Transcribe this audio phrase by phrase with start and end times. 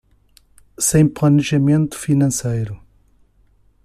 [0.77, 2.81] Sem planejamento financeiro